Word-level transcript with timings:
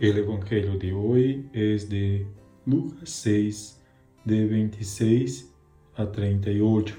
El 0.00 0.16
Evangelio 0.16 0.78
de 0.78 0.94
hoy 0.94 1.46
es 1.52 1.90
de 1.90 2.26
Lucas 2.64 3.10
6, 3.10 3.82
de 4.24 4.46
26 4.46 5.52
a 5.94 6.10
38. 6.10 6.94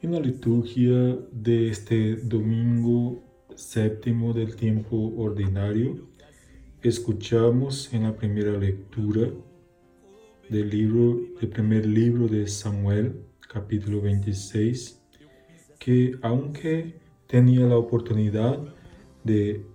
En 0.00 0.12
la 0.12 0.20
liturgia 0.20 1.18
de 1.32 1.70
este 1.70 2.14
domingo 2.14 3.20
séptimo 3.56 4.32
del 4.32 4.54
tiempo 4.54 5.12
ordinario, 5.16 6.06
escuchamos 6.82 7.92
en 7.92 8.04
la 8.04 8.14
primera 8.14 8.56
lectura 8.56 9.28
del 10.48 10.70
libro, 10.70 11.20
del 11.40 11.50
primer 11.50 11.84
libro 11.84 12.28
de 12.28 12.46
Samuel, 12.46 13.24
capítulo 13.40 14.02
26, 14.02 15.02
que 15.80 16.16
aunque 16.22 16.94
tenía 17.26 17.66
la 17.66 17.76
oportunidad 17.76 18.56
de 19.24 19.66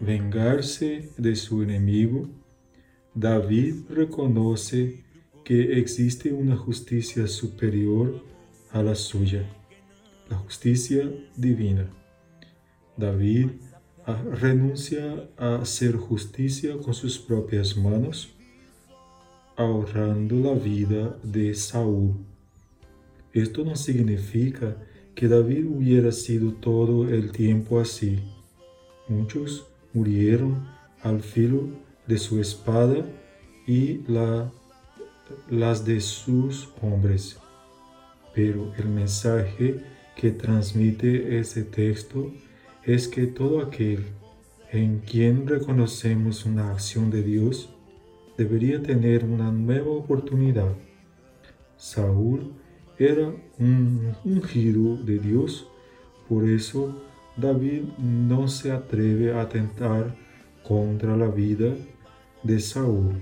vengarse 0.00 1.10
de 1.16 1.34
su 1.36 1.62
enemigo, 1.62 2.28
David 3.14 3.74
reconoce 3.88 5.02
que 5.44 5.78
existe 5.78 6.32
una 6.32 6.56
justicia 6.56 7.26
superior 7.26 8.22
a 8.70 8.82
la 8.82 8.94
suya, 8.94 9.44
la 10.28 10.36
justicia 10.36 11.10
divina. 11.36 11.88
David 12.96 13.48
renuncia 14.40 15.28
a 15.36 15.56
hacer 15.56 15.96
justicia 15.96 16.76
con 16.78 16.94
sus 16.94 17.18
propias 17.18 17.76
manos, 17.76 18.34
ahorrando 19.56 20.36
la 20.36 20.54
vida 20.54 21.18
de 21.22 21.54
Saúl. 21.54 22.14
Esto 23.32 23.64
no 23.64 23.76
significa 23.76 24.76
que 25.14 25.28
David 25.28 25.66
hubiera 25.66 26.12
sido 26.12 26.52
todo 26.52 27.08
el 27.08 27.32
tiempo 27.32 27.80
así. 27.80 28.20
Muchos 29.08 29.66
murieron 29.92 30.68
al 31.02 31.22
filo 31.22 31.68
de 32.06 32.18
su 32.18 32.40
espada 32.40 33.04
y 33.66 33.98
la, 34.06 34.50
las 35.50 35.84
de 35.84 36.00
sus 36.00 36.70
hombres. 36.82 37.38
Pero 38.34 38.72
el 38.76 38.88
mensaje 38.88 39.84
que 40.16 40.30
transmite 40.30 41.38
ese 41.38 41.62
texto 41.62 42.32
es 42.84 43.08
que 43.08 43.26
todo 43.26 43.60
aquel 43.60 44.04
en 44.70 45.00
quien 45.00 45.46
reconocemos 45.46 46.44
una 46.44 46.70
acción 46.70 47.10
de 47.10 47.22
Dios 47.22 47.70
debería 48.36 48.82
tener 48.82 49.24
una 49.24 49.50
nueva 49.50 49.90
oportunidad. 49.90 50.72
Saúl 51.76 52.52
era 52.98 53.32
un 53.58 54.14
ungido 54.24 54.96
de 54.96 55.18
Dios, 55.18 55.68
por 56.28 56.48
eso 56.48 57.02
David 57.38 57.82
no 57.98 58.48
se 58.48 58.72
atreve 58.72 59.32
a 59.32 59.42
atentar 59.42 60.16
contra 60.66 61.16
la 61.16 61.28
vida 61.28 61.74
de 62.42 62.58
Saúl, 62.58 63.14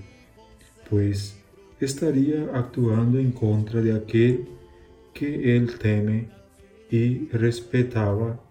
pues 0.89 1.39
estaría 1.79 2.49
actuando 2.53 3.19
en 3.19 3.31
contra 3.31 3.81
de 3.81 3.93
aquel 3.93 4.47
que 5.13 5.55
él 5.55 5.77
teme 5.77 6.29
y 6.89 7.27
respetaba, 7.29 8.41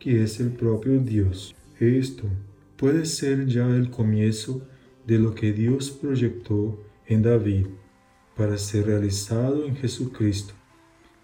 que 0.00 0.24
es 0.24 0.40
el 0.40 0.50
propio 0.50 0.98
Dios. 0.98 1.54
Esto 1.78 2.24
puede 2.76 3.06
ser 3.06 3.46
ya 3.46 3.68
el 3.68 3.90
comienzo 3.90 4.62
de 5.06 5.18
lo 5.20 5.34
que 5.34 5.52
Dios 5.52 5.90
proyectó 5.90 6.82
en 7.06 7.22
David 7.22 7.66
para 8.36 8.58
ser 8.58 8.86
realizado 8.86 9.66
en 9.66 9.76
Jesucristo. 9.76 10.54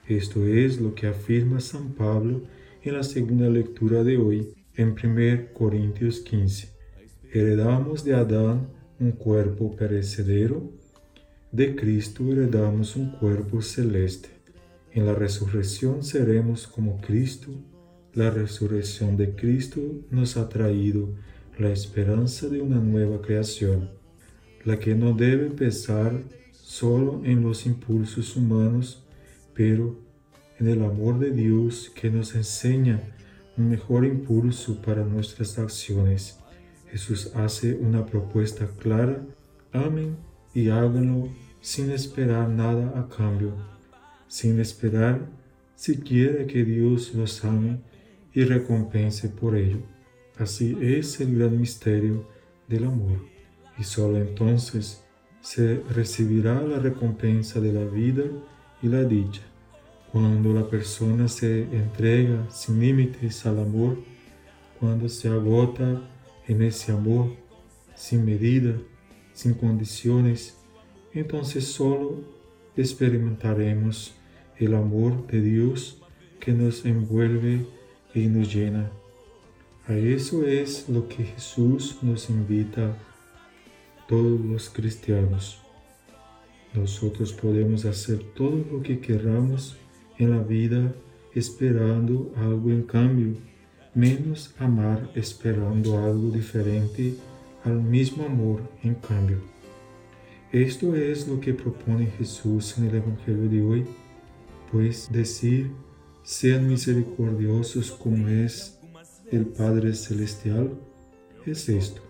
Esto 0.07 0.47
es 0.47 0.81
lo 0.81 0.95
que 0.95 1.09
afirma 1.09 1.61
San 1.61 1.95
Pablo 1.95 2.43
en 2.89 2.97
la 2.97 3.03
segunda 3.03 3.51
lectura 3.51 4.03
de 4.03 4.17
hoy, 4.17 4.55
en 4.75 4.97
1 5.03 5.53
Corintios 5.53 6.21
15. 6.21 6.71
Heredamos 7.33 8.03
de 8.03 8.15
Adán 8.15 8.69
un 8.99 9.13
cuerpo 9.13 9.77
perecedero, 9.77 10.73
de 11.53 11.77
Cristo 11.77 12.33
heredamos 12.33 12.97
un 12.97 13.11
cuerpo 13.11 13.61
celeste. 13.61 14.31
En 14.93 15.05
la 15.05 15.15
resurrección 15.15 16.03
seremos 16.03 16.67
como 16.67 16.99
Cristo. 17.01 17.49
La 18.15 18.31
resurrección 18.31 19.19
de 19.19 19.35
Cristo 19.35 19.81
nos 20.11 20.39
ha 20.39 20.49
traído 20.49 21.11
la 21.59 21.71
esperanza 21.71 22.49
de 22.49 22.63
una 22.63 22.79
nueva 22.79 23.21
creación, 23.21 23.91
la 24.65 24.79
que 24.79 24.95
no 24.95 25.13
debe 25.13 25.51
pesar 25.51 26.23
solo 26.53 27.21
en 27.25 27.43
los 27.43 27.67
impulsos 27.67 28.35
humanos, 28.35 29.05
pero 29.55 30.08
en 30.59 30.69
el 30.69 30.85
amor 30.85 31.19
de 31.19 31.31
Dios 31.31 31.91
que 31.95 32.11
nos 32.11 32.35
enseña 32.35 33.01
un 33.57 33.71
mejor 33.71 34.05
impulso 34.05 34.81
para 34.83 35.05
nuestras 35.05 35.59
acciones. 35.59 36.39
Jesús 36.91 37.33
hace 37.35 37.75
una 37.75 38.07
propuesta 38.07 38.69
clara, 38.79 39.25
amen 39.73 40.17
y 40.55 40.69
háganlo 40.69 41.29
sin 41.61 41.91
esperar 41.91 42.49
nada 42.49 42.99
a 42.99 43.09
cambio, 43.09 43.55
sin 44.27 44.59
esperar 44.61 45.29
siquiera 45.75 46.47
que 46.47 46.65
Dios 46.65 47.15
los 47.15 47.45
ame 47.45 47.81
y 48.33 48.45
recompense 48.45 49.29
por 49.29 49.57
ello. 49.57 49.79
Así 50.39 50.77
es 50.81 51.21
el 51.21 51.37
gran 51.37 51.61
misterio 51.61 52.27
del 52.69 52.85
amor, 52.85 53.21
y 53.79 53.85
solo 53.85 54.19
entonces 54.19 55.03
se 55.41 55.83
recibirá 55.91 56.61
la 56.63 56.79
recompensa 56.79 57.61
de 57.61 57.73
la 57.73 57.85
vida 57.85 58.25
y 58.83 58.89
la 58.89 59.05
dicha. 59.05 59.43
Cuando 60.13 60.55
la 60.55 60.69
persona 60.69 61.29
se 61.29 61.65
entrega 61.65 62.51
sin 62.51 62.81
límites 62.81 63.45
al 63.45 63.59
amor, 63.59 63.99
cuando 64.81 65.09
se 65.09 65.29
agota 65.29 66.03
en 66.47 66.63
ese 66.63 66.93
amor, 66.93 67.33
sin 67.95 68.25
medida, 68.25 68.75
sin 69.35 69.55
condiciones, 69.55 70.57
entonces 71.13 71.67
solo 71.67 72.23
experimentaremos 72.77 74.15
el 74.57 74.75
amor 74.75 75.27
de 75.27 75.43
Dios 75.43 76.01
que 76.41 76.53
nos 76.53 76.85
envuelve 76.85 77.67
y 78.15 78.27
nos 78.27 78.55
llena. 78.55 78.91
A 79.87 79.95
eso 79.95 80.47
es 80.47 80.89
lo 80.89 81.09
que 81.09 81.25
Jesús 81.25 81.99
nos 82.03 82.31
invita 82.31 82.91
a 82.91 84.07
todos 84.07 84.41
los 84.41 84.71
cristianos. 84.71 85.61
Nosotros 86.75 87.33
podemos 87.33 87.85
hacer 87.85 88.23
todo 88.35 88.65
lo 88.71 88.83
que 88.83 89.01
queramos 89.01 89.77
en 90.19 90.31
la 90.31 90.43
vida 90.43 90.93
esperando 91.35 92.33
algo 92.37 92.71
en 92.71 92.83
cambio, 92.83 93.35
menos 93.95 94.55
amar 94.59 95.11
esperando 95.15 95.99
algo 95.99 96.31
diferente 96.31 97.15
al 97.65 97.81
mismo 97.83 98.25
amor 98.25 98.63
en 98.83 98.95
cambio. 98.95 99.39
Esto 100.53 100.97
es 100.97 101.29
lo 101.29 101.41
que 101.41 101.55
propone 101.55 102.07
Jesús 102.07 102.77
en 102.79 102.87
el 102.87 102.97
Evangelio 102.97 103.49
de 103.49 103.63
hoy, 103.63 103.87
pues 104.73 105.09
decir, 105.11 105.71
sean 106.23 106.69
misericordiosos 106.69 107.91
como 107.93 108.29
es 108.29 108.79
el 109.31 109.47
Padre 109.47 109.95
Celestial 109.95 110.71
es 111.45 111.69
esto. 111.69 112.03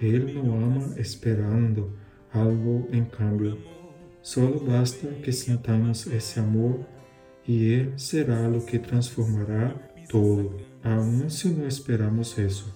Él 0.00 0.32
no 0.34 0.54
ama 0.54 0.94
esperando 0.96 1.90
algo 2.32 2.86
en 2.92 3.06
cambio. 3.06 3.58
Solo 4.22 4.60
basta 4.60 5.08
que 5.22 5.32
sintamos 5.32 6.06
ese 6.06 6.40
amor 6.40 6.86
y 7.48 7.72
Él 7.72 7.94
será 7.96 8.46
lo 8.46 8.64
que 8.64 8.78
transformará 8.78 9.90
todo, 10.10 10.54
aun 10.84 11.30
si 11.30 11.48
no 11.48 11.66
esperamos 11.66 12.38
eso. 12.38 12.66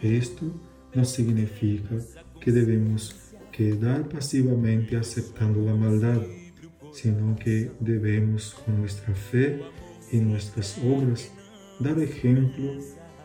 Esto 0.00 0.46
no 0.94 1.04
significa 1.04 1.96
que 2.40 2.50
debemos 2.50 3.14
quedar 3.52 4.08
pasivamente 4.08 4.96
aceptando 4.96 5.60
la 5.60 5.74
maldad, 5.74 6.22
sino 6.92 7.36
que 7.36 7.70
debemos 7.78 8.54
con 8.64 8.80
nuestra 8.80 9.14
fe 9.14 9.60
y 10.10 10.16
nuestras 10.16 10.78
obras 10.78 11.30
dar 11.78 11.98
ejemplo 12.00 12.72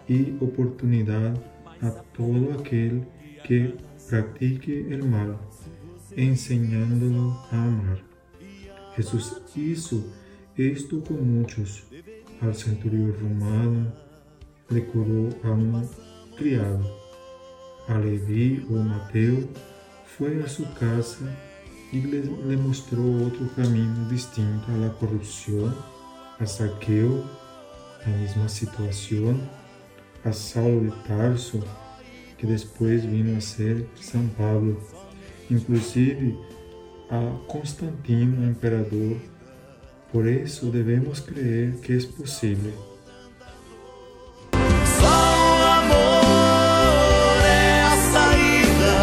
y 0.10 0.36
oportunidad 0.42 1.42
a 1.80 1.92
todo 2.18 2.60
aquel 2.60 3.06
que 3.48 3.78
practique 4.10 4.94
el 4.94 5.08
mal, 5.08 5.38
enseñándolo 6.18 7.32
a 7.50 7.64
amar. 7.64 8.04
Jesús 8.98 9.42
hizo 9.56 10.04
esto 10.58 11.04
con 11.04 11.40
muchos. 11.40 11.84
Al 12.42 12.56
centurión 12.56 13.14
romano 13.20 13.94
le 14.70 14.86
curó 14.86 15.30
a 15.44 15.52
un 15.52 15.88
criado. 16.38 17.00
A 17.88 17.98
Leví 18.00 18.66
o 18.70 18.74
Mateo 18.74 19.40
fue 20.18 20.44
a 20.44 20.48
su 20.48 20.64
casa 20.74 21.26
y 21.92 22.02
le, 22.02 22.24
le 22.24 22.58
mostró 22.58 23.04
otro 23.26 23.50
camino 23.56 24.10
distinto 24.10 24.66
a 24.72 24.78
la 24.78 24.94
corrupción, 24.94 25.76
a 26.40 26.46
Saqueo, 26.46 27.24
la 28.06 28.18
misma 28.18 28.48
situación, 28.48 29.42
a 30.24 30.32
Saulo 30.32 30.82
de 30.82 30.92
Tarso, 31.08 31.60
que 32.38 32.48
depois 32.48 33.06
vino 33.06 33.38
a 33.38 33.42
ser 33.42 33.88
São 33.96 34.28
Paulo, 34.38 34.80
inclusive 35.50 36.36
a 37.10 37.20
Constantino, 37.48 38.46
imperador. 38.46 39.18
Por 40.12 40.28
isso 40.28 40.66
devemos 40.66 41.22
crer 41.22 41.76
que 41.82 41.94
é 41.94 42.02
possível. 42.18 42.74
Só 45.00 45.08
o 45.08 45.64
amor 45.80 47.46
é 47.46 47.84
a 47.84 47.96
saída, 48.12 48.96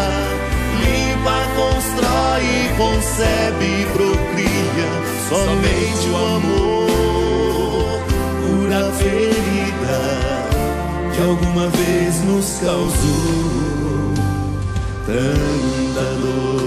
limpa, 0.85 1.37
constrói, 1.55 2.69
concebe, 2.77 3.87
procria. 3.93 4.89
Somente 5.29 6.05
o 6.09 6.15
amor 6.37 7.99
cura 8.45 8.87
a 8.87 8.91
ferida 8.91 9.99
que 11.15 11.21
alguma 11.21 11.67
vez 11.69 12.23
nos 12.23 12.59
causou 12.59 14.13
tanta 15.07 16.03
dor. 16.21 16.58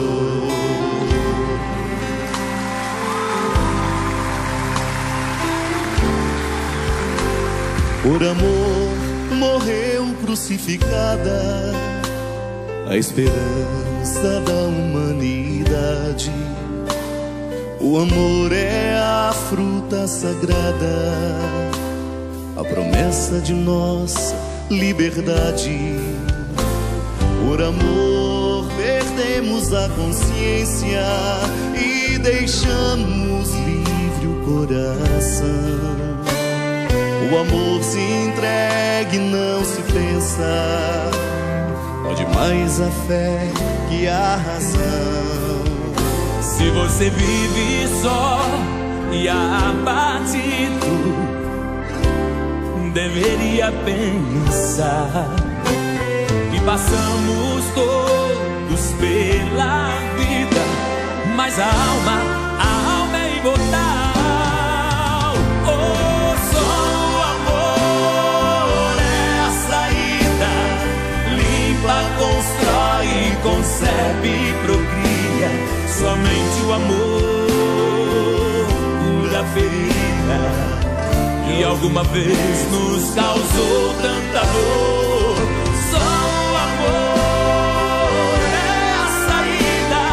Por 8.13 8.23
amor 8.25 9.35
morreu 9.39 10.15
crucificada 10.21 11.73
a 12.87 12.95
esperança 12.95 14.39
da 14.45 14.53
humanidade. 14.65 16.31
O 17.81 17.97
amor 17.97 18.53
é 18.53 18.99
a 18.99 19.33
fruta 19.49 20.07
sagrada, 20.07 21.39
a 22.55 22.63
promessa 22.63 23.41
de 23.41 23.55
nossa 23.55 24.37
liberdade. 24.71 25.97
Por 27.47 27.63
amor 27.63 28.67
perdemos 28.77 29.73
a 29.73 29.89
consciência 29.89 31.03
e 31.75 32.19
deixamos 32.19 33.55
livre 33.55 34.27
o 34.27 34.45
coração. 34.45 36.22
O 37.31 37.39
amor 37.39 37.83
se 37.83 38.01
entregue, 38.01 39.19
não 39.19 39.65
se 39.65 39.81
pensa. 39.93 41.11
Pode 42.03 42.27
mais 42.35 42.81
a 42.81 42.91
fé 43.07 43.49
que 43.89 44.09
a 44.09 44.37
razão. 44.37 45.63
Se 46.41 46.69
você 46.71 47.11
vive 47.11 47.89
só 48.03 48.41
e 49.13 49.29
abatido, 49.29 50.87
deveria 52.93 53.73
pensar 53.85 55.35
que 56.51 56.61
passamos 56.61 57.65
todos 57.75 58.93
pela 59.01 59.89
vida, 60.17 60.61
mas 61.37 61.59
a 61.59 61.67
alma, 61.67 62.32
alguma 81.83 82.05
vez 82.05 82.71
nos 82.71 83.11
causou 83.13 83.95
tanta 84.01 84.47
dor. 84.53 85.37
Só 85.91 85.99
o 85.99 86.57
amor 86.63 88.39
é 88.55 88.93
a 88.95 89.07
saída, 89.27 90.05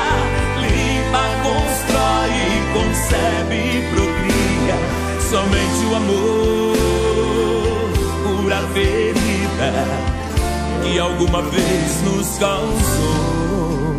limpa, 0.66 1.24
constrói, 1.44 2.42
concebe, 2.74 3.62
procria. 3.94 4.77
Somente 5.30 5.81
o 5.86 5.95
amor 5.95 6.75
cura 8.24 8.57
a 8.57 8.68
ferida 8.74 9.69
que 10.81 10.98
alguma 10.98 11.42
vez 11.44 12.01
nos 12.04 12.27
causou 12.39 13.95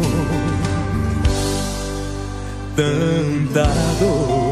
tanta 2.75 3.65
dor. 4.01 4.50